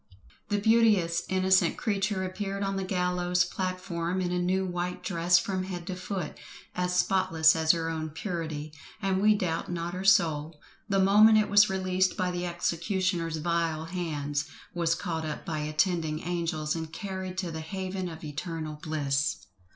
[0.49, 5.65] The beauteous innocent creature appeared on the gallows platform in a new white dress from
[5.65, 6.39] head to foot,
[6.73, 10.59] as spotless as her own purity; and we doubt not her soul,
[10.89, 16.21] the moment it was released by the executioner's vile hands, was caught up by attending
[16.21, 19.45] angels and carried to the haven of eternal bliss.